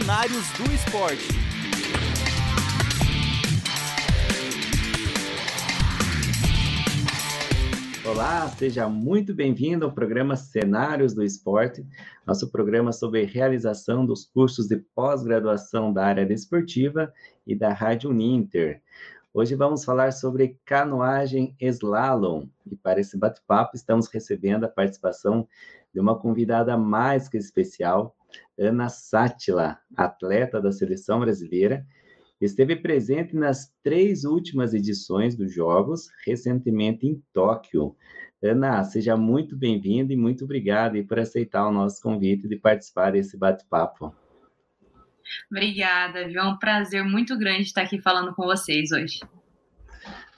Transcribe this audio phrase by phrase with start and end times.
[0.00, 1.28] Cenários do Esporte.
[8.06, 11.86] Olá, seja muito bem-vindo ao programa Cenários do Esporte,
[12.26, 17.12] nosso programa sobre realização dos cursos de pós-graduação da área desportiva
[17.46, 18.80] e da Rádio Uninter.
[19.34, 25.46] Hoje vamos falar sobre canoagem slalom e para esse bate-papo estamos recebendo a participação
[25.92, 28.16] de uma convidada mais que especial,
[28.58, 31.86] Ana Sátila, atleta da seleção brasileira,
[32.40, 37.94] esteve presente nas três últimas edições dos Jogos, recentemente em Tóquio.
[38.42, 43.36] Ana, seja muito bem-vinda e muito obrigada por aceitar o nosso convite de participar desse
[43.36, 44.14] bate-papo.
[45.50, 46.40] Obrigada, viu?
[46.40, 49.20] É um prazer muito grande estar aqui falando com vocês hoje.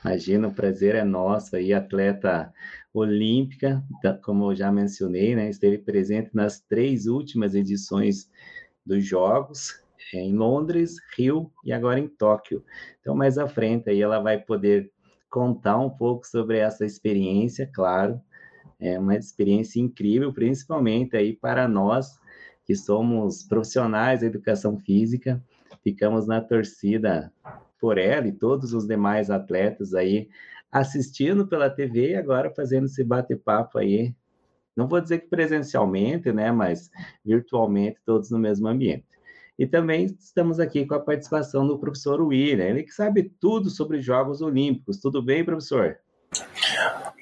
[0.04, 2.52] Imagina, o prazer é nosso aí, atleta
[2.92, 3.82] olímpica,
[4.22, 5.48] como eu já mencionei, né?
[5.48, 8.28] Esteve presente nas três últimas edições
[8.84, 9.80] dos Jogos,
[10.12, 12.64] é, em Londres, Rio e agora em Tóquio.
[13.00, 14.90] Então, mais à frente aí ela vai poder
[15.30, 18.20] contar um pouco sobre essa experiência, claro.
[18.80, 22.20] É uma experiência incrível, principalmente aí para nós
[22.64, 25.42] que somos profissionais da educação física,
[25.82, 27.32] ficamos na torcida
[27.82, 30.28] por ela e todos os demais atletas aí
[30.70, 34.14] assistindo pela TV e agora fazendo esse bate-papo aí.
[34.76, 36.88] Não vou dizer que presencialmente, né, mas
[37.24, 39.04] virtualmente, todos no mesmo ambiente.
[39.58, 44.00] E também estamos aqui com a participação do professor William, ele que sabe tudo sobre
[44.00, 44.98] Jogos Olímpicos.
[44.98, 45.98] Tudo bem, professor?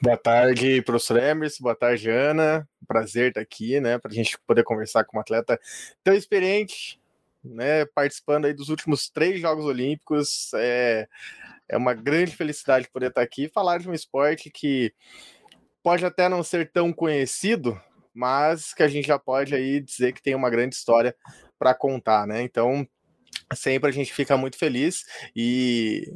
[0.02, 1.64] Boa tarde, professor Emerson.
[1.64, 2.68] Boa tarde, Ana.
[2.86, 5.58] Prazer estar aqui, né, para a gente poder conversar com um atleta
[6.04, 6.99] tão experiente,
[7.42, 10.50] né, participando aí dos últimos três Jogos Olímpicos.
[10.54, 11.08] É,
[11.68, 14.92] é uma grande felicidade poder estar aqui e falar de um esporte que
[15.82, 17.80] pode até não ser tão conhecido,
[18.14, 21.14] mas que a gente já pode aí dizer que tem uma grande história
[21.58, 22.42] para contar, né?
[22.42, 22.86] Então,
[23.54, 26.12] sempre a gente fica muito feliz e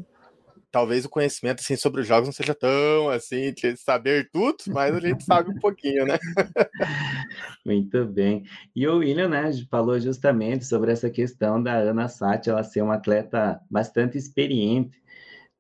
[0.75, 4.93] talvez o conhecimento assim sobre os jogos não seja tão assim de saber tudo, mas
[4.93, 6.19] a gente sabe um pouquinho, né?
[7.65, 8.43] Muito bem.
[8.75, 12.95] E o William, né, falou justamente sobre essa questão da Ana Sati, ela ser uma
[12.97, 15.01] atleta bastante experiente,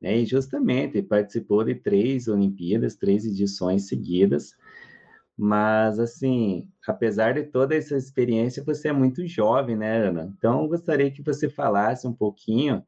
[0.02, 0.16] né?
[0.16, 4.56] E justamente participou de três Olimpíadas, três edições seguidas.
[5.36, 10.34] Mas, assim, apesar de toda essa experiência, você é muito jovem, né, Ana?
[10.36, 12.84] Então, gostaria que você falasse um pouquinho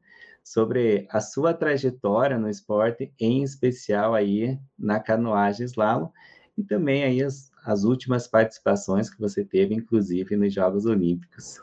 [0.47, 6.09] sobre a sua trajetória no esporte, em especial aí na canoagem slalom,
[6.57, 11.59] e também aí as, as últimas participações que você teve, inclusive, nos Jogos Olímpicos.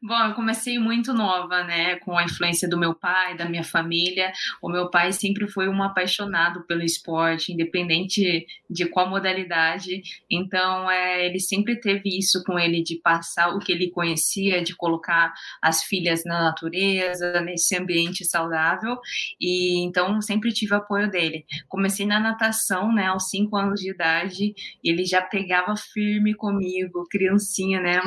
[0.00, 4.32] Bom, eu comecei muito nova, né, com a influência do meu pai, da minha família.
[4.62, 10.00] O meu pai sempre foi um apaixonado pelo esporte, independente de qual modalidade.
[10.30, 14.72] Então, é, ele sempre teve isso com ele de passar o que ele conhecia, de
[14.76, 19.00] colocar as filhas na natureza, nesse ambiente saudável.
[19.40, 21.44] E então sempre tive apoio dele.
[21.68, 24.54] Comecei na natação, né, aos cinco anos de idade.
[24.84, 28.00] Ele já pegava firme comigo, criancinha, né?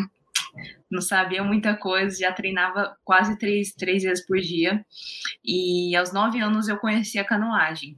[0.90, 4.86] Não sabia muita coisa, já treinava quase três, três vezes por dia.
[5.44, 7.98] E aos nove anos eu conheci a canoagem.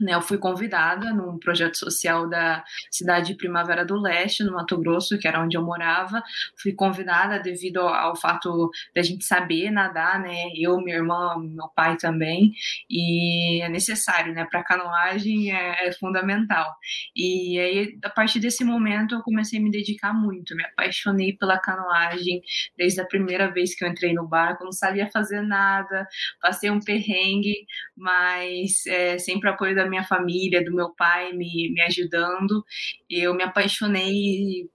[0.00, 4.78] Né, eu fui convidada num projeto social da cidade de Primavera do Leste, no Mato
[4.78, 6.22] Grosso, que era onde eu morava.
[6.56, 10.50] Fui convidada devido ao, fato da gente saber nadar, né?
[10.54, 12.52] Eu, minha irmã, meu pai também.
[12.88, 14.46] E é necessário, né?
[14.48, 16.76] Para canoagem é, é, fundamental.
[17.16, 20.54] E aí, a partir desse momento, eu comecei a me dedicar muito.
[20.54, 22.40] Me apaixonei pela canoagem
[22.76, 24.64] desde a primeira vez que eu entrei no barco.
[24.64, 26.06] Não sabia fazer nada,
[26.40, 27.66] passei um perrengue,
[27.96, 32.64] mas é, sempre apoio da minha família, do meu pai me, me ajudando.
[33.08, 34.68] Eu me apaixonei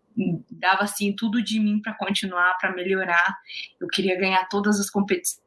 [0.51, 3.35] dava assim tudo de mim para continuar, para melhorar.
[3.79, 5.43] Eu queria ganhar todas as competições.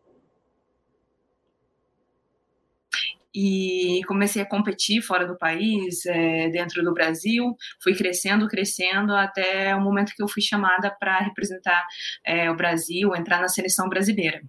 [3.39, 7.55] E comecei a competir fora do país, é, dentro do Brasil.
[7.83, 11.87] Fui crescendo, crescendo, até o momento que eu fui chamada para representar
[12.25, 14.43] é, o Brasil, entrar na seleção brasileira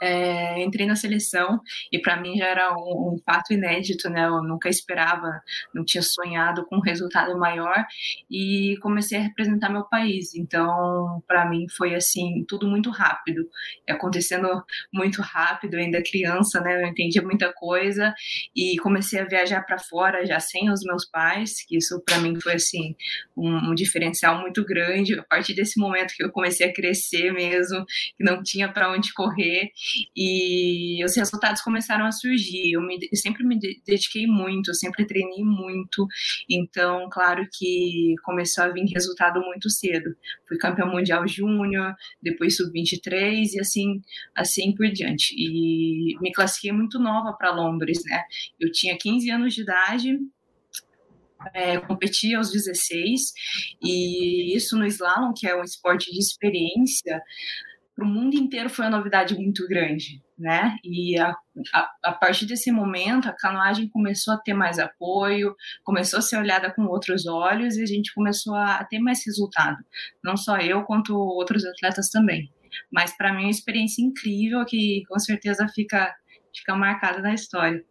[0.00, 4.26] é, entrei na seleção e para mim já era um, um, fato inédito, né?
[4.26, 5.40] Eu nunca esperava,
[5.74, 7.84] não tinha sonhado com um resultado maior
[8.30, 10.34] e comecei a representar meu país.
[10.34, 13.48] Então, para mim foi assim tudo muito rápido,
[13.88, 14.48] acontecendo
[14.92, 15.76] muito rápido.
[15.76, 16.82] ainda criança, né?
[16.82, 18.14] Eu entendia muita coisa
[18.54, 22.38] e comecei a viajar para fora já sem os meus pais, que isso para mim
[22.40, 22.94] foi assim
[23.36, 25.18] um, um diferencial muito grande.
[25.18, 27.84] A partir desse momento que eu comecei a crescer mesmo,
[28.16, 29.65] que não tinha para onde correr
[30.16, 32.72] e os resultados começaram a surgir.
[32.72, 36.06] Eu, me, eu sempre me dediquei muito, eu sempre treinei muito,
[36.48, 40.16] então, claro que começou a vir resultado muito cedo.
[40.46, 44.02] Fui campeão mundial júnior, depois sub-23 e assim,
[44.34, 45.34] assim por diante.
[45.36, 48.22] E me classifiquei muito nova para Londres, né?
[48.58, 50.18] Eu tinha 15 anos de idade
[51.54, 53.32] é, competi aos 16,
[53.82, 57.22] e isso no slalom, que é um esporte de experiência,
[57.96, 60.76] para o mundo inteiro foi uma novidade muito grande, né?
[60.84, 61.34] E a,
[61.72, 66.36] a, a, partir desse momento, a canoagem começou a ter mais apoio, começou a ser
[66.36, 69.78] olhada com outros olhos e a gente começou a, a ter mais resultado.
[70.22, 72.52] Não só eu, quanto outros atletas também.
[72.92, 76.14] Mas para mim é uma experiência incrível que com certeza fica,
[76.54, 77.82] fica marcada na história.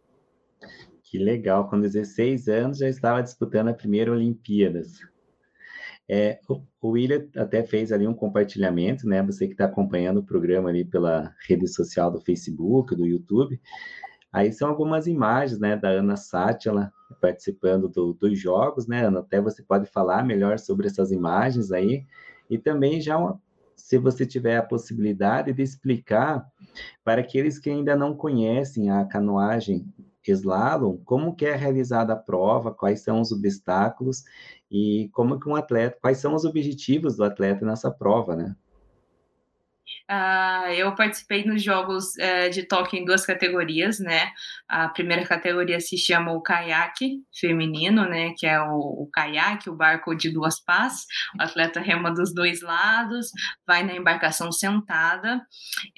[1.02, 5.00] Que legal, com 16 anos já estava disputando a primeira Olimpíadas.
[6.08, 6.38] É,
[6.80, 9.22] o William até fez ali um compartilhamento, né?
[9.22, 13.60] Você que está acompanhando o programa ali pela rede social do Facebook, do YouTube.
[14.32, 19.20] Aí são algumas imagens, né, da Ana Sátila participando do, dos jogos, né, Ana?
[19.20, 22.04] Até você pode falar melhor sobre essas imagens aí.
[22.50, 23.40] E também já, uma,
[23.74, 26.46] se você tiver a possibilidade de explicar
[27.02, 29.86] para aqueles que ainda não conhecem a canoagem
[30.32, 34.24] slalom, como que é realizada a prova, quais são os obstáculos
[34.70, 38.56] e como que um atleta, quais são os objetivos do atleta nessa prova, né?
[40.10, 44.30] Uh, eu participei nos Jogos uh, de Tóquio em duas categorias, né?
[44.68, 48.32] A primeira categoria se chama o caiaque feminino, né?
[48.36, 51.06] Que é o, o caiaque, o barco de duas pás.
[51.38, 53.30] O atleta rema dos dois lados,
[53.66, 55.40] vai na embarcação sentada.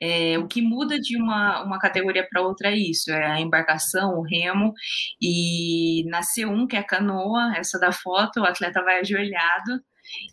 [0.00, 4.14] É, o que muda de uma, uma categoria para outra é isso: é a embarcação,
[4.19, 4.73] o remo.
[5.20, 9.82] E na C1, que é a canoa, essa da foto, o atleta vai ajoelhado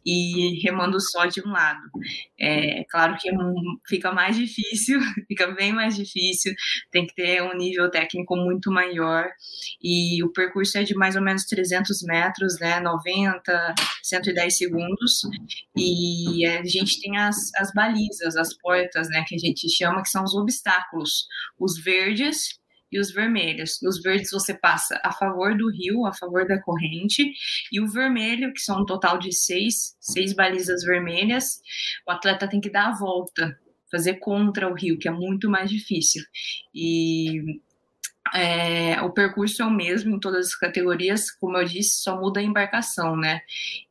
[0.06, 1.82] e remando só de um lado.
[2.40, 3.30] É claro que
[3.88, 6.54] fica mais difícil, fica bem mais difícil,
[6.92, 9.30] tem que ter um nível técnico muito maior
[9.82, 15.22] e o percurso é de mais ou menos 300 metros, né, 90, 110 segundos
[15.76, 20.10] e a gente tem as, as balizas, as portas, né, que a gente chama que
[20.10, 21.28] são os obstáculos,
[21.60, 22.60] os verdes
[22.96, 23.82] e os vermelhos.
[23.82, 27.34] Os verdes você passa a favor do rio, a favor da corrente,
[27.72, 31.62] e o vermelho, que são um total de seis, seis balizas vermelhas,
[32.08, 33.58] o atleta tem que dar a volta,
[33.92, 36.24] fazer contra o rio, que é muito mais difícil.
[36.74, 37.60] E
[38.34, 42.40] é, o percurso é o mesmo em todas as categorias, como eu disse, só muda
[42.40, 43.42] a embarcação, né?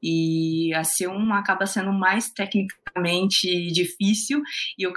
[0.03, 4.43] E a C1 acaba sendo mais tecnicamente difícil
[4.77, 4.93] e o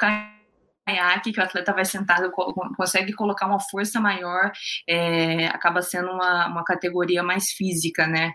[0.87, 2.31] caiaque, que o atleta vai sentado,
[2.75, 4.51] consegue colocar uma força maior,
[4.87, 8.31] é, acaba sendo uma, uma categoria mais física, né?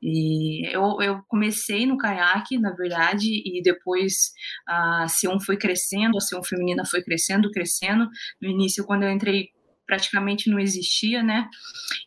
[0.00, 4.32] E eu, eu comecei no caiaque, na verdade, e depois
[4.66, 8.08] a C1 foi crescendo, a C1 feminina foi crescendo, crescendo.
[8.40, 9.50] No início, quando eu entrei
[9.86, 11.48] praticamente não existia, né?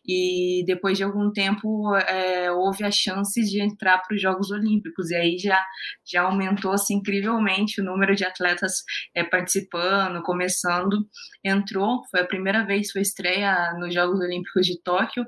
[0.06, 5.10] E depois de algum tempo é, houve a chance de entrar para os Jogos Olímpicos
[5.10, 5.60] e aí já
[6.06, 8.84] já aumentou assim, incrivelmente o número de atletas
[9.14, 11.06] é, participando, começando.
[11.44, 15.24] Entrou, foi a primeira vez, foi estreia nos Jogos Olímpicos de Tóquio.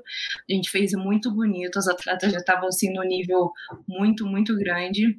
[0.49, 3.51] A gente fez muito bonito, os atletas já estavam assim no nível
[3.87, 5.17] muito muito grande.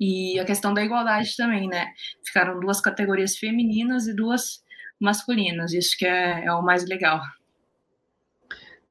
[0.00, 1.92] E a questão da igualdade também, né?
[2.24, 4.62] Ficaram duas categorias femininas e duas
[5.00, 5.72] masculinos.
[5.72, 7.20] Isso que é, é o mais legal.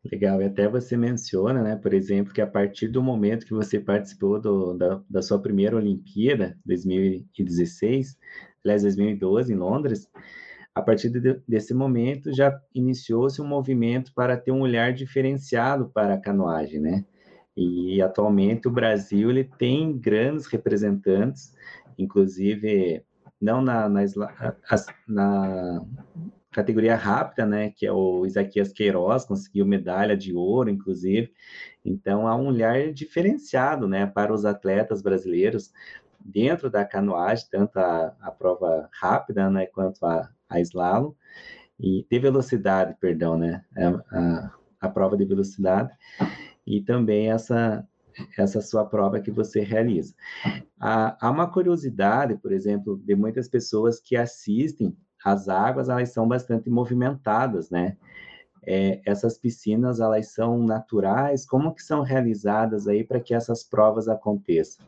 [0.04, 3.80] Legal, e até você menciona, né, por exemplo, que a partir do momento que você
[3.80, 8.18] participou do, da, da sua primeira Olimpíada, 2016,
[8.64, 10.10] aliás, 2012, em Londres,
[10.74, 16.14] a partir de, desse momento já iniciou-se um movimento para ter um olhar diferenciado para
[16.14, 17.06] a canoagem, né?
[17.56, 21.54] E atualmente o Brasil ele tem grandes representantes,
[21.98, 23.04] inclusive
[23.42, 24.02] não na, na,
[25.08, 25.86] na,
[26.52, 31.32] categoria rápida, né, que é o Isaquias Queiroz, conseguiu medalha de ouro, inclusive.
[31.86, 35.72] Então, há um olhar diferenciado, né, para os atletas brasileiros
[36.20, 41.14] dentro da canoagem, tanto a, a prova rápida, né, quanto a, a slalom,
[41.80, 45.92] e de velocidade, perdão, né, a, a, a prova de velocidade,
[46.66, 47.88] e também essa
[48.38, 50.14] essa sua prova que você realiza.
[50.80, 56.70] Há, uma curiosidade, por exemplo, de muitas pessoas que assistem as águas, elas são bastante
[56.70, 57.98] movimentadas, né?
[58.66, 61.46] É, essas piscinas, elas são naturais?
[61.46, 64.86] Como que são realizadas aí para que essas provas aconteçam?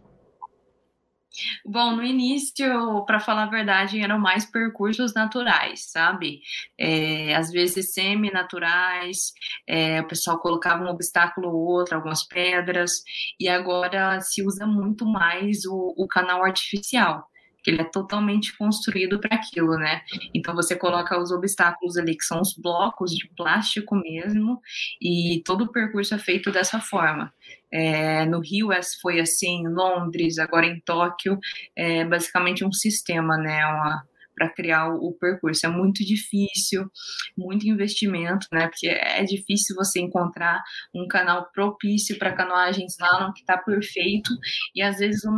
[1.66, 6.42] Bom, no início, para falar a verdade, eram mais percursos naturais, sabe?
[6.78, 9.32] É, às vezes semi-naturais,
[9.68, 12.92] é, o pessoal colocava um obstáculo ou outro, algumas pedras,
[13.40, 17.31] e agora se usa muito mais o, o canal artificial
[17.64, 20.02] que ele é totalmente construído para aquilo, né?
[20.34, 24.60] Então você coloca os obstáculos ali, que são os blocos de plástico mesmo,
[25.02, 27.34] e todo o percurso é feito dessa forma.
[27.72, 28.70] É, no Rio
[29.02, 31.40] foi assim, Londres, agora em Tóquio,
[31.76, 33.66] é basicamente um sistema, né?
[33.66, 34.04] Uma,
[34.36, 35.66] para criar o, percurso.
[35.66, 36.90] É muito difícil,
[37.38, 38.68] muito investimento, né?
[38.68, 40.62] Porque é difícil você encontrar
[40.94, 44.32] um canal propício para canoagem slalom que está perfeito
[44.76, 45.32] e às vezes o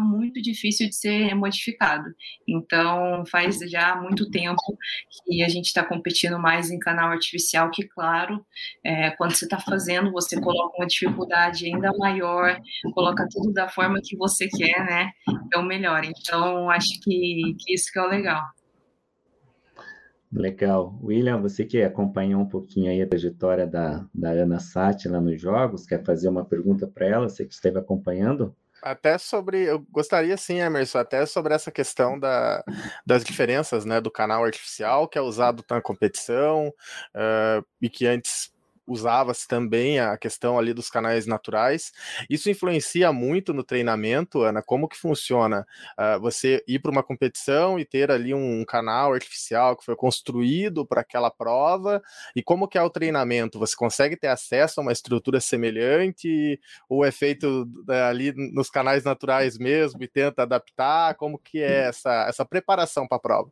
[0.00, 2.04] muito difícil de ser modificado.
[2.48, 4.76] Então faz já muito tempo
[5.26, 8.44] que a gente está competindo mais em canal artificial, que claro,
[8.84, 12.58] é, quando você está fazendo, você coloca uma dificuldade ainda maior,
[12.94, 15.10] coloca tudo da forma que você quer, né?
[15.52, 16.04] É o melhor.
[16.04, 18.42] Então acho que, que isso que é o legal.
[20.34, 20.98] Legal.
[21.00, 25.40] William, você que acompanhou um pouquinho aí a trajetória da, da Ana Sati lá nos
[25.40, 28.54] Jogos, quer fazer uma pergunta para ela, você que esteve acompanhando?
[28.84, 32.62] Até sobre, eu gostaria sim, Emerson, até sobre essa questão da,
[33.06, 38.53] das diferenças né, do canal artificial que é usado na competição uh, e que antes
[38.86, 41.92] usava-se também a questão ali dos canais naturais.
[42.28, 44.62] Isso influencia muito no treinamento, Ana.
[44.62, 45.66] Como que funciona?
[45.98, 50.86] Uh, você ir para uma competição e ter ali um canal artificial que foi construído
[50.86, 52.02] para aquela prova
[52.34, 53.58] e como que é o treinamento?
[53.58, 59.04] Você consegue ter acesso a uma estrutura semelhante ou é feito né, ali nos canais
[59.04, 61.14] naturais mesmo e tenta adaptar?
[61.14, 63.50] Como que é essa, essa preparação para a prova?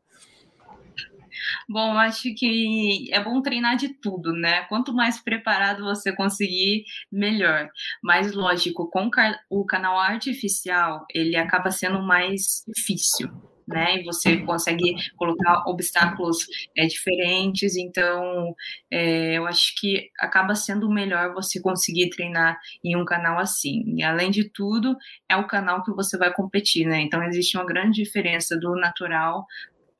[1.69, 4.63] Bom, acho que é bom treinar de tudo, né?
[4.65, 7.69] Quanto mais preparado você conseguir, melhor.
[8.03, 9.11] Mas, lógico, com
[9.51, 13.31] o canal artificial, ele acaba sendo mais difícil,
[13.67, 14.01] né?
[14.01, 16.39] E você consegue colocar obstáculos
[16.77, 18.55] é, diferentes, então
[18.91, 23.85] é, eu acho que acaba sendo melhor você conseguir treinar em um canal assim.
[23.97, 24.97] E além de tudo,
[25.29, 27.01] é o canal que você vai competir, né?
[27.01, 29.47] Então existe uma grande diferença do natural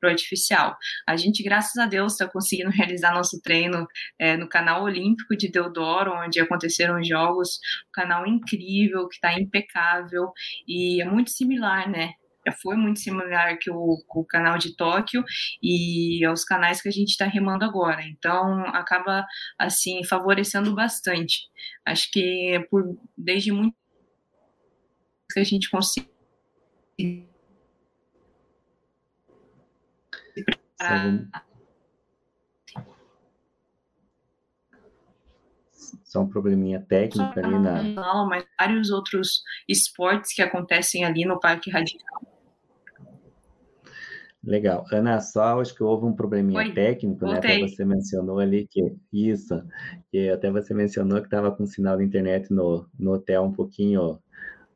[0.03, 0.75] para o artificial.
[1.07, 3.87] A gente, graças a Deus, está conseguindo realizar nosso treino
[4.19, 9.39] é, no canal olímpico de Deodoro, onde aconteceram os jogos, um canal incrível, que está
[9.39, 10.31] impecável
[10.67, 12.11] e é muito similar, né?
[12.45, 15.23] Já foi muito similar que o, o canal de Tóquio
[15.61, 18.03] e aos canais que a gente está remando agora.
[18.03, 19.25] Então, acaba,
[19.57, 21.43] assim, favorecendo bastante.
[21.85, 22.83] Acho que por,
[23.17, 23.73] desde muito
[25.31, 26.11] que a gente consegue
[36.13, 37.81] só um probleminha técnico ali na.
[37.81, 42.21] Não, mas vários outros esportes que acontecem ali no Parque Radical.
[44.43, 44.85] Legal.
[44.91, 47.37] Ana, só acho que houve um probleminha Oi, técnico, né?
[47.37, 49.63] Até você mencionou ali que isso,
[50.11, 54.19] que até você mencionou que estava com sinal de internet no, no hotel um pouquinho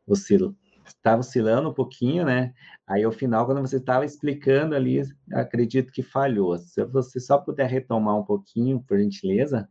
[0.08, 0.56] oscil,
[0.88, 2.53] estava oscilando um pouquinho, né?
[2.88, 5.01] Aí, ao final, quando você estava explicando ali,
[5.34, 6.58] acredito que falhou.
[6.58, 9.70] Se você só puder retomar um pouquinho, por gentileza.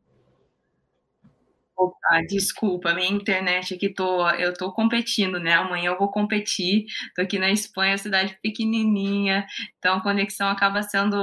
[1.76, 5.52] Opa, desculpa, minha internet aqui tô, eu tô competindo, né?
[5.52, 6.87] Amanhã eu vou competir.
[7.14, 9.46] Tô aqui na Espanha, cidade pequenininha,
[9.78, 11.16] então a conexão acaba sendo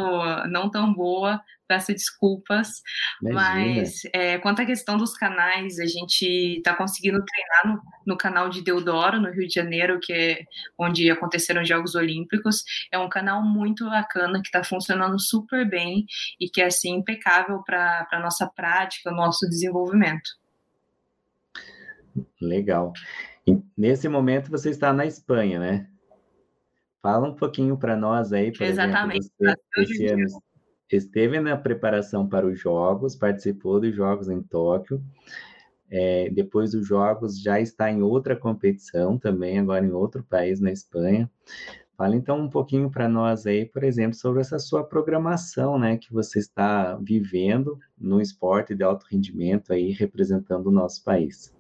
[0.47, 1.41] não tão boa.
[1.67, 2.81] Peço desculpas,
[3.21, 3.75] Imagina.
[3.77, 8.49] mas é, quanto à questão dos canais, a gente está conseguindo treinar no, no, canal
[8.49, 10.43] de Deodoro, no Rio de Janeiro, que é
[10.77, 12.63] onde aconteceram os Jogos Olímpicos.
[12.91, 16.05] É um canal muito bacana que está funcionando super bem
[16.39, 20.29] e que é assim impecável para a nossa prática, o nosso desenvolvimento.
[22.41, 22.93] Legal.
[23.47, 25.87] E nesse momento você está na Espanha, né?
[27.01, 29.29] Fala um pouquinho para nós aí, por Exatamente.
[29.39, 30.23] exemplo, você esse ano
[30.95, 35.03] esteve na preparação para os Jogos, participou dos Jogos em Tóquio,
[35.89, 40.71] é, depois dos Jogos já está em outra competição também, agora em outro país, na
[40.71, 41.29] Espanha.
[41.95, 46.11] Fala então um pouquinho para nós aí, por exemplo, sobre essa sua programação, né, que
[46.11, 51.53] você está vivendo no esporte de alto rendimento aí, representando o nosso país.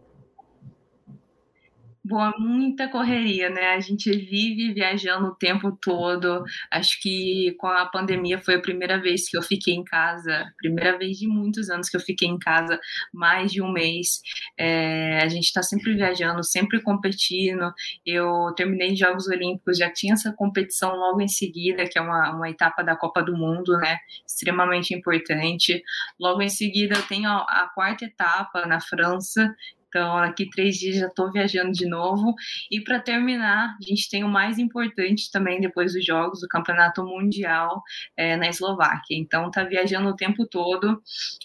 [2.05, 3.69] Boa, muita correria, né?
[3.75, 6.43] A gente vive viajando o tempo todo.
[6.69, 10.97] Acho que com a pandemia foi a primeira vez que eu fiquei em casa, primeira
[10.97, 12.77] vez de muitos anos que eu fiquei em casa,
[13.13, 14.21] mais de um mês.
[14.57, 17.71] É, a gente está sempre viajando, sempre competindo.
[18.05, 22.49] Eu terminei Jogos Olímpicos, já tinha essa competição logo em seguida, que é uma, uma
[22.49, 23.97] etapa da Copa do Mundo, né?
[24.27, 25.81] Extremamente importante.
[26.19, 29.55] Logo em seguida, eu tenho a, a quarta etapa na França,
[29.93, 32.33] então, aqui três dias já estou viajando de novo.
[32.71, 37.05] E para terminar, a gente tem o mais importante também depois dos Jogos, o Campeonato
[37.05, 37.83] Mundial
[38.17, 39.15] é, na Eslováquia.
[39.15, 40.99] Então, tá viajando o tempo todo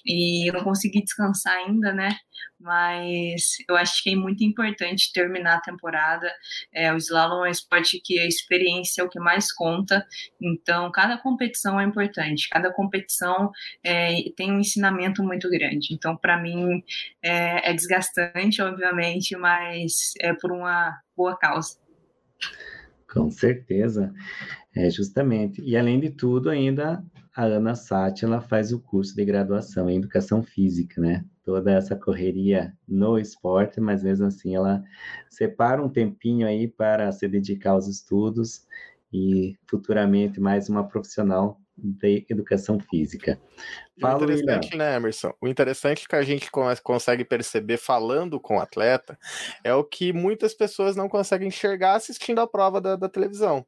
[0.05, 2.17] e não consegui descansar ainda, né?
[2.61, 6.31] Mas eu acho que é muito importante terminar a temporada.
[6.73, 10.05] É, o slalom é um esporte que a experiência é o que mais conta,
[10.41, 13.51] então cada competição é importante, cada competição
[13.85, 15.93] é, tem um ensinamento muito grande.
[15.93, 16.83] Então, para mim,
[17.23, 21.79] é, é desgastante, obviamente, mas é por uma boa causa.
[23.13, 24.13] Com certeza,
[24.75, 25.63] é justamente.
[25.63, 27.03] E além de tudo, ainda
[27.35, 31.25] a Ana Sati ela faz o curso de graduação em educação física, né?
[31.49, 34.85] Toda essa correria no esporte, mas mesmo assim ela
[35.31, 38.67] separa um tempinho aí para se dedicar aos estudos
[39.11, 43.41] e futuramente mais uma profissional de educação física.
[44.01, 45.33] Fala, o interessante, né, Emerson?
[45.41, 46.51] O interessante que a gente
[46.83, 49.19] consegue perceber falando com o atleta
[49.63, 53.65] é o que muitas pessoas não conseguem enxergar assistindo a prova da, da televisão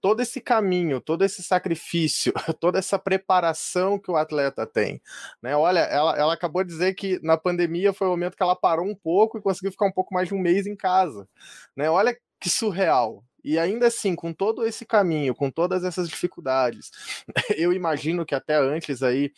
[0.00, 5.02] todo esse caminho, todo esse sacrifício, toda essa preparação que o atleta tem.
[5.42, 5.56] Né?
[5.56, 8.86] Olha, ela, ela acabou de dizer que na pandemia foi o momento que ela parou
[8.86, 11.28] um pouco e conseguiu ficar um pouco mais de um mês em casa.
[11.76, 11.90] Né?
[11.90, 13.24] Olha que surreal.
[13.48, 16.90] E ainda assim, com todo esse caminho, com todas essas dificuldades,
[17.56, 19.32] eu imagino que até antes aí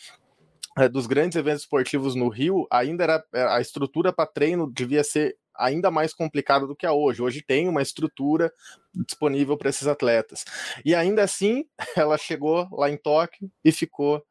[0.76, 5.04] eh, dos grandes eventos esportivos no Rio, ainda era eh, a estrutura para treino devia
[5.04, 7.22] ser ainda mais complicada do que a hoje.
[7.22, 8.52] Hoje tem uma estrutura
[8.92, 10.44] disponível para esses atletas.
[10.84, 11.64] E ainda assim,
[11.96, 14.26] ela chegou lá em Tóquio e ficou,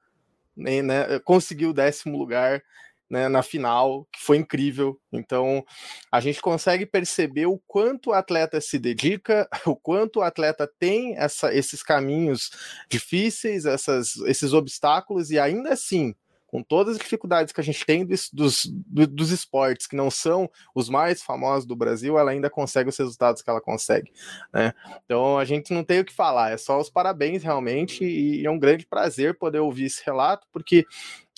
[0.58, 2.62] né, né conseguiu o décimo lugar
[3.10, 5.00] né, na final, que foi incrível.
[5.12, 5.66] Então,
[6.12, 11.18] a gente consegue perceber o quanto o atleta se dedica, o quanto o atleta tem
[11.18, 12.52] essa, esses caminhos
[12.90, 16.14] difíceis, essas, esses obstáculos, e ainda assim,
[16.50, 20.50] com todas as dificuldades que a gente tem dos, dos, dos, esportes que não são
[20.74, 24.12] os mais famosos do Brasil, ela ainda consegue os resultados que ela consegue.
[24.52, 24.74] Né?
[25.06, 28.50] Então a gente não tem o que falar, é só os parabéns realmente, e é
[28.50, 30.86] um grande prazer poder ouvir esse relato, porque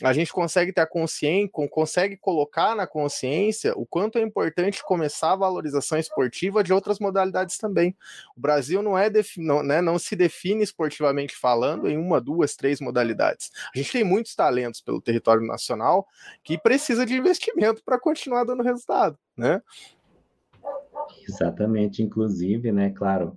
[0.03, 5.33] a gente consegue ter a consciência, consegue colocar na consciência o quanto é importante começar
[5.33, 7.95] a valorização esportiva de outras modalidades também.
[8.35, 12.79] O Brasil não é não, né, não se define esportivamente falando em uma, duas, três
[12.79, 13.51] modalidades.
[13.73, 16.07] A gente tem muitos talentos pelo território nacional
[16.43, 19.61] que precisa de investimento para continuar dando resultado, né?
[21.27, 23.35] Exatamente, inclusive, né, claro,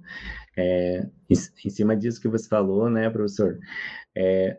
[0.57, 3.59] é, em, cima disso que você falou, né, professor,
[4.14, 4.59] é,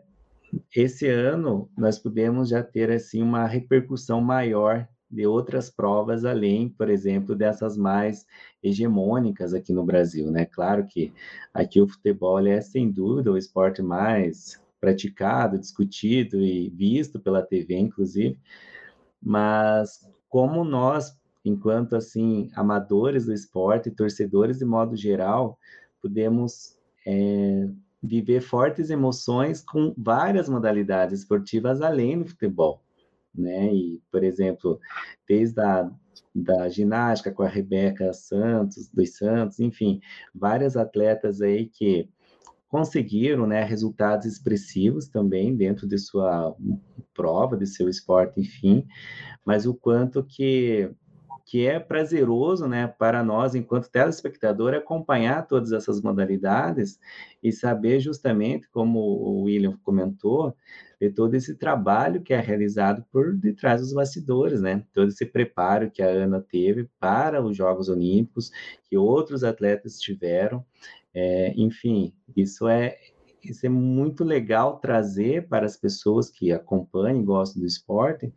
[0.74, 6.90] esse ano nós pudemos já ter assim uma repercussão maior de outras provas além, por
[6.90, 8.26] exemplo, dessas mais
[8.62, 10.44] hegemônicas aqui no Brasil, né?
[10.46, 11.12] Claro que
[11.54, 17.76] aqui o futebol é sem dúvida o esporte mais praticado, discutido e visto pela TV,
[17.78, 18.38] inclusive,
[19.22, 25.58] mas como nós, enquanto assim amadores do esporte, torcedores de modo geral,
[26.02, 27.68] podemos é,
[28.02, 32.82] viver fortes emoções com várias modalidades esportivas além do futebol,
[33.34, 33.72] né?
[33.72, 34.80] E, por exemplo,
[35.26, 35.90] desde a
[36.34, 40.00] da ginástica com a Rebeca Santos, dos Santos, enfim,
[40.34, 42.08] várias atletas aí que
[42.68, 46.54] conseguiram, né, resultados expressivos também dentro de sua
[47.14, 48.86] prova, de seu esporte, enfim,
[49.44, 50.90] mas o quanto que
[51.46, 56.98] que é prazeroso, né, para nós, enquanto telespectador, acompanhar todas essas modalidades
[57.40, 60.56] e saber justamente, como o William comentou,
[61.00, 64.84] de todo esse trabalho que é realizado por detrás dos bastidores, né?
[64.92, 68.50] Todo esse preparo que a Ana teve para os Jogos Olímpicos,
[68.84, 70.64] que outros atletas tiveram,
[71.14, 72.96] é, enfim, isso é
[73.44, 78.32] isso é muito legal trazer para as pessoas que acompanham e gostam do esporte,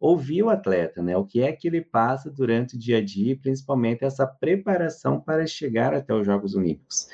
[0.00, 1.16] ouvir o atleta, né?
[1.16, 5.46] O que é que ele passa durante o dia a dia, principalmente essa preparação para
[5.46, 7.08] chegar até os Jogos Olímpicos.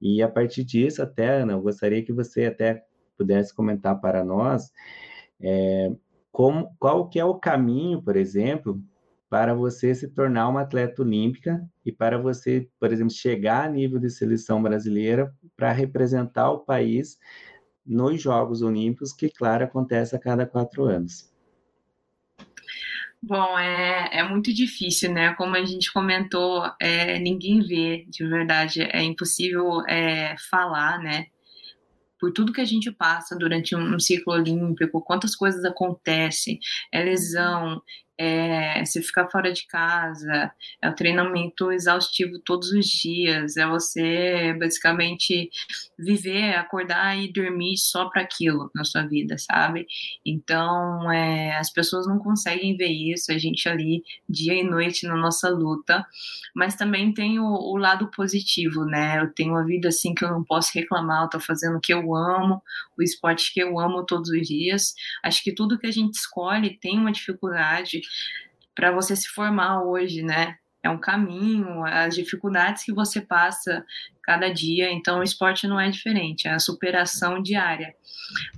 [0.00, 2.84] E a partir disso, até, Ana, eu gostaria que você até
[3.18, 4.70] pudesse comentar para nós
[5.40, 5.90] é,
[6.32, 8.80] como, qual que é o caminho, por exemplo,
[9.28, 13.98] para você se tornar uma atleta olímpica e para você, por exemplo, chegar a nível
[13.98, 17.18] de seleção brasileira para representar o país
[17.86, 21.29] nos Jogos Olímpicos, que, claro, acontece a cada quatro anos.
[23.22, 25.34] Bom, é, é muito difícil, né?
[25.34, 31.26] Como a gente comentou, é, ninguém vê, de verdade, é impossível é, falar, né?
[32.18, 36.58] Por tudo que a gente passa durante um, um ciclo olímpico, quantas coisas acontecem,
[36.92, 37.82] é lesão,
[38.22, 40.52] é você ficar fora de casa,
[40.82, 45.48] é o treinamento exaustivo todos os dias, é você basicamente
[45.98, 49.86] viver, acordar e dormir só para aquilo na sua vida, sabe?
[50.24, 55.16] Então, é, as pessoas não conseguem ver isso, a gente ali dia e noite na
[55.16, 56.04] nossa luta,
[56.54, 59.18] mas também tem o, o lado positivo, né?
[59.18, 61.94] Eu tenho uma vida assim que eu não posso reclamar, eu tô fazendo o que
[61.94, 62.62] eu amo,
[62.98, 64.92] o esporte que eu amo todos os dias.
[65.22, 68.02] Acho que tudo que a gente escolhe tem uma dificuldade,
[68.74, 70.56] para você se formar hoje, né?
[70.82, 73.84] É um caminho, as dificuldades que você passa
[74.22, 77.94] cada dia, então o esporte não é diferente, é a superação diária.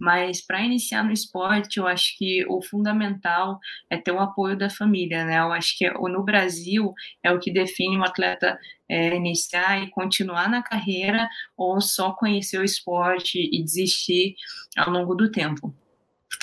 [0.01, 3.59] Mas para iniciar no esporte, eu acho que o fundamental
[3.91, 5.41] é ter o apoio da família, né?
[5.41, 8.57] Eu acho que no Brasil é o que define um atleta
[8.89, 14.37] é, iniciar e continuar na carreira ou só conhecer o esporte e desistir
[14.77, 15.75] ao longo do tempo.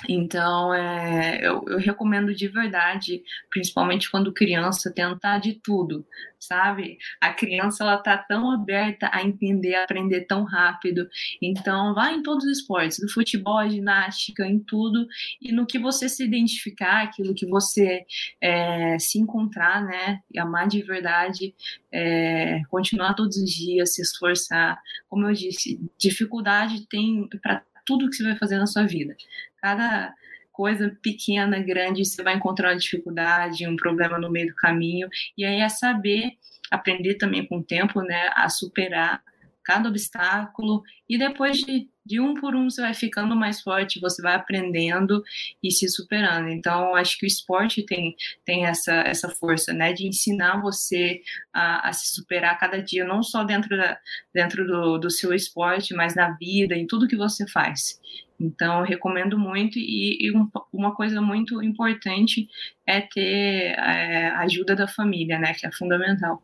[0.07, 6.05] Então, é, eu, eu, recomendo de verdade, principalmente quando criança, tentar de tudo,
[6.39, 6.97] sabe?
[7.19, 11.07] A criança ela tá tão aberta a entender, a aprender tão rápido.
[11.41, 15.05] Então, vá em todos os esportes, do futebol, ginástica, em tudo,
[15.41, 18.05] e no que você se identificar, aquilo que você
[18.41, 20.21] é, se encontrar, né?
[20.33, 21.53] E amar de verdade,
[21.91, 24.79] é, continuar todos os dias, se esforçar.
[25.09, 29.15] Como eu disse, dificuldade tem para tudo que você vai fazer na sua vida.
[29.57, 30.13] Cada
[30.51, 35.43] coisa pequena, grande, você vai encontrar uma dificuldade, um problema no meio do caminho, e
[35.43, 36.33] aí é saber
[36.69, 39.23] aprender também com o tempo, né, a superar
[39.63, 44.19] cada obstáculo e depois de, de um por um você vai ficando mais forte, você
[44.19, 45.23] vai aprendendo
[45.63, 46.49] e se superando.
[46.49, 51.21] Então, acho que o esporte tem, tem essa, essa força, né, de ensinar você
[51.53, 53.99] a, a se superar cada dia, não só dentro, da,
[54.33, 57.99] dentro do, do seu esporte, mas na vida, em tudo que você faz.
[58.39, 59.77] Então, recomendo muito.
[59.77, 62.47] E, e um, uma coisa muito importante
[62.87, 65.53] é ter é, a ajuda da família, né?
[65.53, 66.41] Que é fundamental.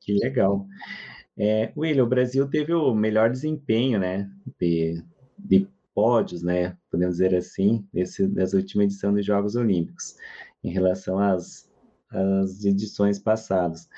[0.00, 0.66] Que legal.
[1.44, 5.02] É, William, o Brasil teve o melhor desempenho, né, de,
[5.36, 10.14] de pódios, né, podemos dizer assim, nesse, nessa última edição dos Jogos Olímpicos,
[10.62, 11.68] em relação às,
[12.08, 13.88] às edições passadas.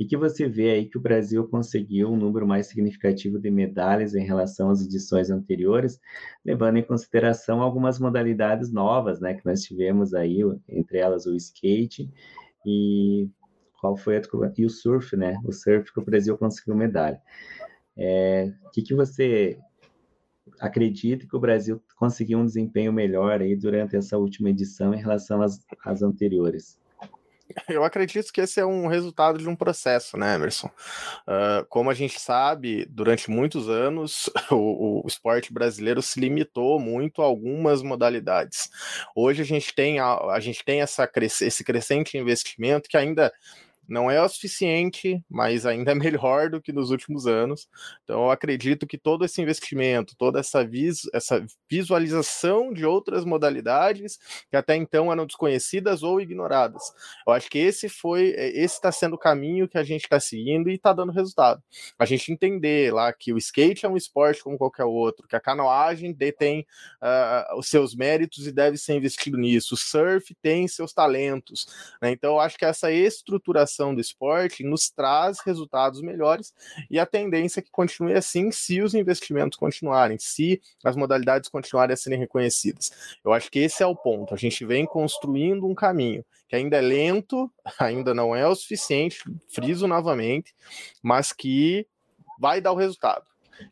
[0.00, 4.14] E que você vê aí que o Brasil conseguiu um número mais significativo de medalhas
[4.14, 6.00] em relação às edições anteriores,
[6.42, 12.10] levando em consideração algumas modalidades novas, né, que nós tivemos aí, entre elas o skate
[12.64, 13.28] e
[13.84, 14.22] qual foi a
[14.56, 15.38] e o surf, né?
[15.44, 17.20] O surf que o Brasil conseguiu medalha.
[17.94, 19.58] É, o que, que você
[20.58, 25.42] acredita que o Brasil conseguiu um desempenho melhor aí durante essa última edição em relação
[25.42, 26.78] às, às anteriores?
[27.68, 30.68] Eu acredito que esse é um resultado de um processo, né, Emerson?
[31.28, 37.22] Uh, como a gente sabe, durante muitos anos, o, o, esporte brasileiro se limitou muito
[37.22, 38.70] a algumas modalidades.
[39.14, 43.32] Hoje a gente tem, a, a gente tem essa, esse crescente investimento que ainda
[43.88, 47.68] não é o suficiente, mas ainda é melhor do que nos últimos anos.
[48.02, 54.18] Então, eu acredito que todo esse investimento, toda essa, vis essa visualização de outras modalidades
[54.50, 56.82] que até então eram desconhecidas ou ignoradas.
[57.26, 60.18] Eu acho que esse foi, é, esse está sendo o caminho que a gente está
[60.18, 61.62] seguindo e está dando resultado.
[61.98, 65.40] A gente entender lá que o skate é um esporte como qualquer outro, que a
[65.40, 66.66] canoagem detém
[67.02, 69.74] uh, os seus méritos e deve ser investido nisso.
[69.74, 71.66] O surf tem seus talentos.
[72.00, 72.10] Né?
[72.10, 76.54] Então, eu acho que essa estruturação do esporte nos traz resultados melhores
[76.90, 81.94] e a tendência é que continue assim se os investimentos continuarem, se as modalidades continuarem
[81.94, 82.90] a serem reconhecidas.
[83.24, 84.34] Eu acho que esse é o ponto.
[84.34, 89.24] A gente vem construindo um caminho que ainda é lento, ainda não é o suficiente,
[89.48, 90.54] friso novamente,
[91.02, 91.86] mas que
[92.38, 93.24] vai dar o resultado.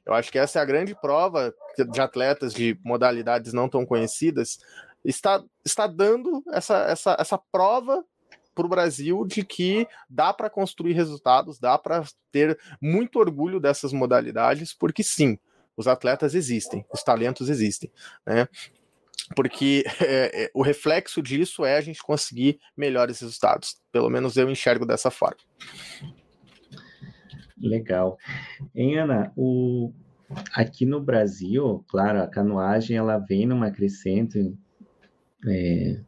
[0.07, 1.55] Eu acho que essa é a grande prova
[1.91, 4.59] de atletas de modalidades não tão conhecidas
[5.05, 8.05] está, está dando essa, essa, essa prova
[8.55, 13.93] para o Brasil de que dá para construir resultados, dá para ter muito orgulho dessas
[13.93, 15.39] modalidades, porque sim,
[15.77, 17.91] os atletas existem, os talentos existem,
[18.27, 18.47] né?
[19.35, 23.81] Porque é, é, o reflexo disso é a gente conseguir melhores resultados.
[23.91, 25.41] Pelo menos eu enxergo dessa forma.
[27.57, 28.19] Legal.
[28.75, 29.93] Em Ana, o...
[30.53, 34.53] aqui no Brasil, claro, a canoagem ela vem numa crescente
[35.47, 36.01] é,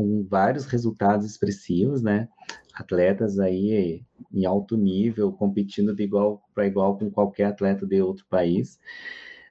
[0.00, 2.26] com vários resultados expressivos, né?
[2.74, 8.24] Atletas aí em alto nível, competindo de igual para igual com qualquer atleta de outro
[8.30, 8.80] país.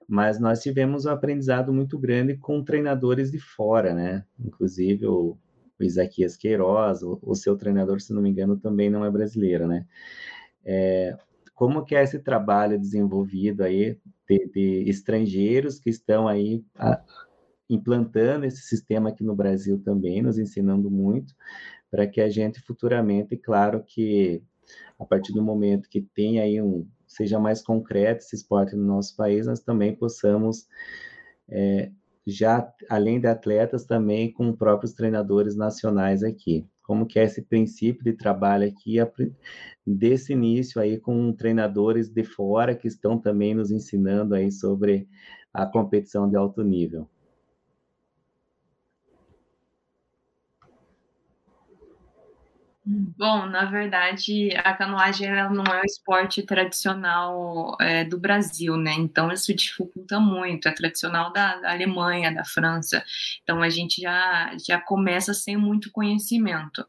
[0.07, 4.25] Mas nós tivemos um aprendizado muito grande com treinadores de fora, né?
[4.39, 5.37] Inclusive o,
[5.79, 9.67] o Isaquias Queiroz, o, o, seu treinador, se não me engano, também não é brasileiro,
[9.67, 9.85] né?
[10.65, 11.15] É,
[11.53, 16.99] como que é esse trabalho desenvolvido aí de, de estrangeiros que estão aí a,
[17.69, 21.33] implantando esse sistema aqui no Brasil também, nos ensinando muito,
[21.91, 24.41] para que a gente futuramente, claro que
[24.99, 29.15] a partir do momento que tem aí um, seja mais concreto esse esporte no nosso
[29.15, 30.67] país, nós também possamos,
[31.47, 31.91] é,
[32.25, 36.67] já além de atletas, também com próprios treinadores nacionais aqui.
[36.83, 38.97] Como que é esse princípio de trabalho aqui,
[39.85, 45.07] desse início aí com treinadores de fora que estão também nos ensinando aí sobre
[45.53, 47.07] a competição de alto nível.
[52.91, 58.93] Bom, na verdade, a canoagem ela não é o esporte tradicional é, do Brasil, né?
[58.93, 60.67] Então isso dificulta muito.
[60.67, 63.03] É tradicional da, da, Alemanha, da França.
[63.43, 66.83] Então a gente já, já começa sem muito conhecimento.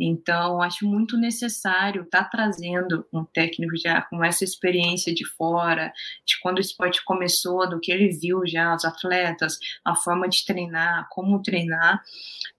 [0.00, 5.92] Então acho muito necessário estar tá trazendo um técnico já com essa experiência de fora,
[6.26, 10.44] de quando o esporte começou, do que ele viu já, os atletas, a forma de
[10.44, 12.02] treinar, como treinar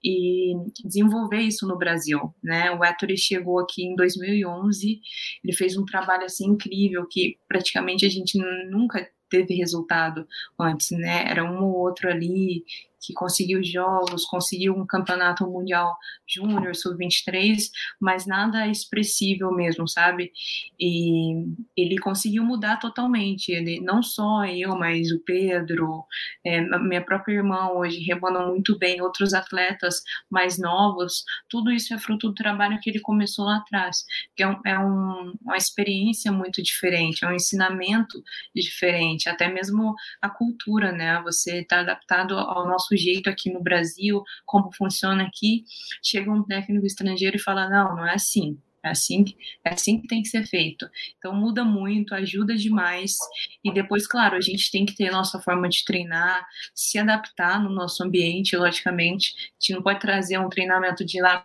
[0.02, 2.77] e desenvolver isso no Brasil, né?
[2.78, 5.00] O Ettore chegou aqui em 2011,
[5.44, 8.38] ele fez um trabalho assim incrível que praticamente a gente
[8.70, 10.26] nunca teve resultado
[10.58, 11.24] antes, né?
[11.28, 12.64] Era um ou outro ali
[13.00, 15.96] que conseguiu jogos, conseguiu um campeonato mundial
[16.26, 17.56] júnior, sub-23,
[18.00, 20.32] mas nada expressível mesmo, sabe?
[20.78, 21.46] E
[21.76, 23.50] ele conseguiu mudar totalmente.
[23.50, 26.04] Ele, não só eu, mas o Pedro,
[26.44, 31.98] é, minha própria irmã hoje remando muito bem, outros atletas mais novos, tudo isso é
[31.98, 34.04] fruto do trabalho que ele começou lá atrás.
[34.36, 38.22] Que é, um, é um, uma experiência muito diferente, é um ensinamento
[38.54, 41.20] diferente, até mesmo a cultura, né?
[41.22, 45.64] Você está adaptado ao nosso jeito aqui no Brasil, como funciona aqui,
[46.02, 48.58] chega um técnico estrangeiro e fala: não, não é assim.
[48.80, 49.24] É assim,
[49.64, 50.88] é assim que tem que ser feito.
[51.18, 53.16] Então muda muito, ajuda demais.
[53.64, 57.70] E depois, claro, a gente tem que ter nossa forma de treinar, se adaptar no
[57.70, 59.34] nosso ambiente, logicamente.
[59.36, 61.44] A gente não pode trazer um treinamento de lá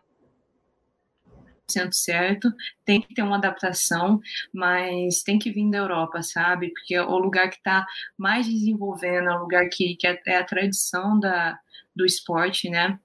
[1.91, 2.51] certo,
[2.85, 4.19] tem que ter uma adaptação,
[4.53, 6.69] mas tem que vir da Europa, sabe?
[6.69, 7.85] Porque é o lugar que está
[8.17, 11.57] mais desenvolvendo, é o lugar que, que é, é a tradição da,
[11.95, 12.99] do esporte, né?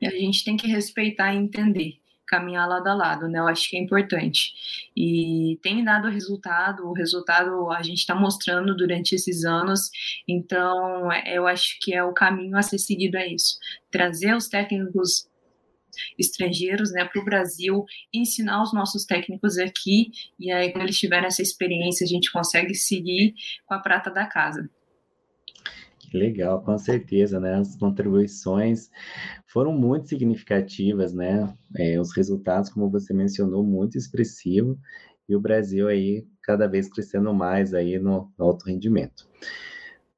[0.00, 1.94] E a gente tem que respeitar e entender,
[2.26, 3.38] caminhar lado a lado, né?
[3.38, 4.52] Eu acho que é importante.
[4.94, 9.90] E tem dado resultado, o resultado a gente está mostrando durante esses anos,
[10.28, 13.58] então eu acho que é o caminho a ser seguido é isso.
[13.90, 15.26] Trazer os técnicos
[16.18, 21.26] estrangeiros né, para o Brasil, ensinar os nossos técnicos aqui, e aí, quando eles tiverem
[21.26, 23.34] essa experiência, a gente consegue seguir
[23.66, 24.68] com a prata da casa.
[25.98, 27.54] Que legal, com certeza, né?
[27.54, 28.90] As contribuições
[29.46, 31.52] foram muito significativas, né?
[31.76, 34.78] É, os resultados, como você mencionou, muito expressivo,
[35.28, 39.28] e o Brasil aí cada vez crescendo mais aí no, no alto rendimento.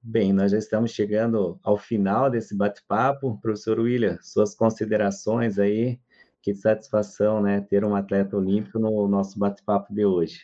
[0.00, 3.38] Bem, nós já estamos chegando ao final desse bate-papo.
[3.42, 5.98] Professor William, suas considerações aí,
[6.40, 10.40] que satisfação, né, ter um atleta olímpico no nosso bate-papo de hoje.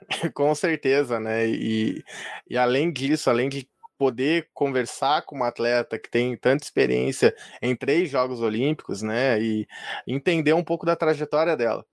[0.34, 2.02] Com certeza, né, e,
[2.50, 7.74] e além disso, além de poder conversar com uma atleta que tem tanta experiência em
[7.74, 9.66] três Jogos Olímpicos, né, e
[10.06, 11.84] entender um pouco da trajetória dela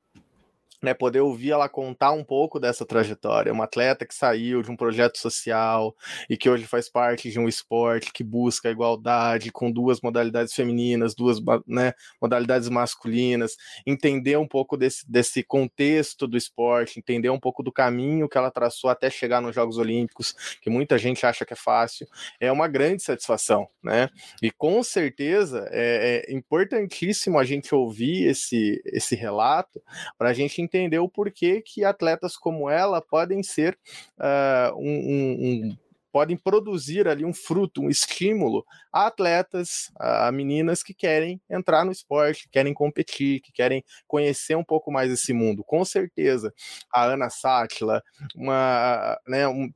[0.85, 3.51] né, poder ouvir ela contar um pouco dessa trajetória.
[3.51, 5.95] Uma atleta que saiu de um projeto social
[6.29, 10.53] e que hoje faz parte de um esporte que busca a igualdade com duas modalidades
[10.53, 17.39] femininas, duas né, modalidades masculinas, entender um pouco desse, desse contexto do esporte, entender um
[17.39, 21.43] pouco do caminho que ela traçou até chegar nos Jogos Olímpicos, que muita gente acha
[21.43, 22.07] que é fácil,
[22.39, 24.07] é uma grande satisfação, né?
[24.39, 29.81] E com certeza é, é importantíssimo a gente ouvir esse, esse relato
[30.15, 33.77] para a gente entender entender o porquê que atletas como ela podem ser
[34.19, 35.77] uh, um, um, um
[36.11, 41.91] podem produzir ali um fruto, um estímulo a atletas, a meninas que querem entrar no
[41.91, 45.61] esporte, que querem competir, que querem conhecer um pouco mais esse mundo.
[45.61, 46.53] Com certeza,
[46.89, 48.01] a Ana Sátila,
[48.33, 49.69] uma, né, um,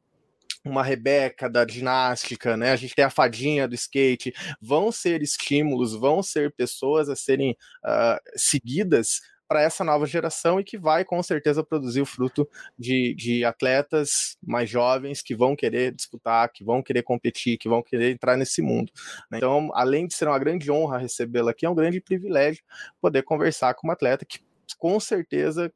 [0.64, 2.72] uma Rebeca da ginástica, né?
[2.72, 7.52] A gente tem a fadinha do skate, vão ser estímulos, vão ser pessoas a serem
[7.84, 13.16] uh, seguidas para essa nova geração e que vai com certeza produzir o fruto de,
[13.16, 18.12] de atletas mais jovens que vão querer disputar, que vão querer competir, que vão querer
[18.12, 18.92] entrar nesse mundo.
[19.32, 19.40] Né?
[19.40, 22.64] Então, além de ser uma grande honra recebê-la aqui, é um grande privilégio
[23.02, 24.40] poder conversar com uma atleta que
[24.78, 25.74] com certeza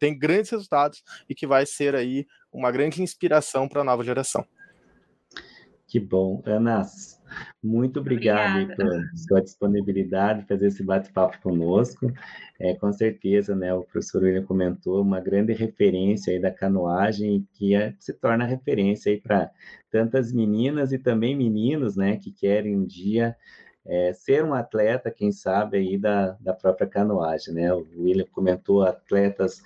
[0.00, 4.44] tem grandes resultados e que vai ser aí uma grande inspiração para a nova geração.
[5.86, 6.42] Que bom.
[6.44, 6.84] Ana,
[7.62, 12.12] muito obrigado por sua disponibilidade, fazer esse bate-papo conosco.
[12.60, 17.74] É, com certeza, né, o professor William comentou, uma grande referência aí da canoagem, que
[17.74, 19.50] é, se torna referência aí para
[19.90, 23.36] tantas meninas e também meninos, né, que querem um dia
[23.84, 27.72] é, ser um atleta, quem sabe, aí da, da própria canoagem, né?
[27.74, 29.62] O William comentou atletas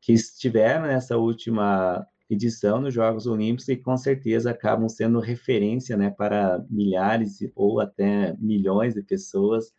[0.00, 6.10] que estiveram nessa última edição nos Jogos Olímpicos e com certeza acabam sendo referência né,
[6.10, 9.72] para milhares ou até milhões de pessoas,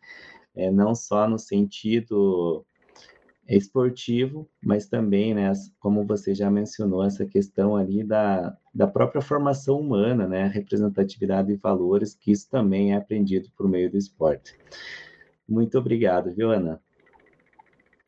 [0.54, 2.64] é, não só no sentido
[3.46, 9.78] esportivo, mas também, né, como você já mencionou, essa questão ali da, da própria formação
[9.78, 14.56] humana, né, representatividade e valores, que isso também é aprendido por meio do esporte.
[15.46, 16.80] Muito obrigado, viu, Ana?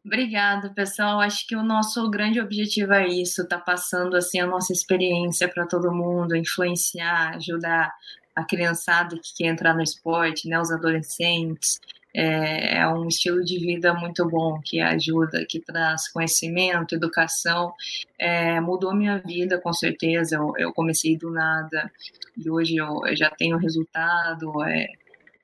[0.07, 1.19] Obrigada, pessoal.
[1.19, 5.66] Acho que o nosso grande objetivo é isso, tá passando assim a nossa experiência para
[5.66, 7.92] todo mundo, influenciar, ajudar
[8.33, 11.81] a criançada que quer entrar no esporte, né, os adolescentes.
[12.14, 17.75] É, é um estilo de vida muito bom, que ajuda, que traz conhecimento, educação.
[18.16, 20.37] É, mudou minha vida, com certeza.
[20.37, 21.90] Eu, eu, comecei do nada
[22.37, 24.62] e hoje eu, eu já tenho resultado.
[24.62, 24.87] É,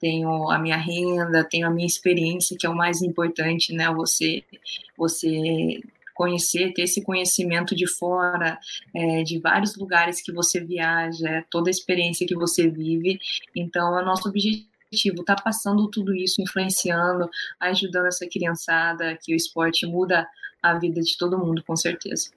[0.03, 3.89] tenho a minha renda, tenho a minha experiência, que é o mais importante, né?
[3.95, 4.43] Você,
[4.99, 5.81] você
[6.13, 8.59] conhecer, ter esse conhecimento de fora,
[8.93, 13.21] é, de vários lugares que você viaja, toda a experiência que você vive.
[13.55, 19.37] Então, é o nosso objetivo tá passando tudo isso, influenciando, ajudando essa criançada, que o
[19.37, 20.29] esporte muda
[20.61, 22.31] a vida de todo mundo, com certeza.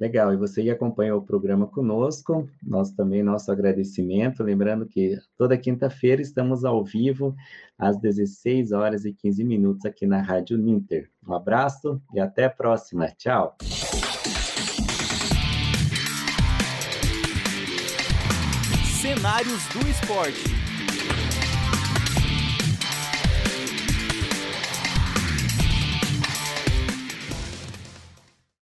[0.00, 5.58] Legal, e você que acompanha o programa conosco, nós também nosso agradecimento, lembrando que toda
[5.58, 7.36] quinta-feira estamos ao vivo
[7.78, 11.10] às 16 horas e 15 minutos aqui na Rádio Ninter.
[11.28, 13.08] Um abraço e até a próxima.
[13.08, 13.58] Tchau.
[19.02, 20.59] Cenários do esporte.